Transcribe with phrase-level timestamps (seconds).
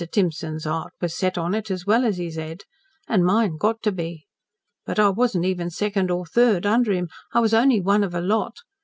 [0.11, 2.63] Timson's heart was set on it as well as his head.
[3.07, 4.25] An' mine got to be.
[4.83, 8.21] But I wasn't even second or third under him I was only one of a
[8.21, 8.53] lot.